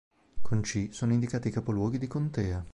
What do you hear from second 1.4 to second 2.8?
i capoluoghi di contea.